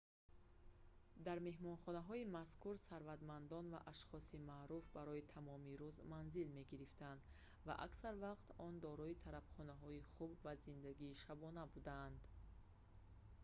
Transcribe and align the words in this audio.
дар 1.25 1.37
меҳмонхонаҳои 1.47 2.29
мазкур 2.37 2.75
сарватмандон 2.89 3.65
ва 3.73 3.79
ашхоси 3.91 4.37
маъруф 4.51 4.85
барои 4.97 5.27
тамоми 5.33 5.71
рӯз 5.81 5.95
манзил 6.13 6.47
мегирифтанд 6.59 7.21
ва 7.67 7.73
аксар 7.85 8.15
вақт 8.27 8.47
он 8.67 8.73
дорои 8.87 9.19
тарабхонаҳои 9.25 10.05
хуб 10.11 10.31
ва 10.45 10.53
зиндагии 10.65 11.19
шабона 11.23 11.63
буданд 11.73 12.21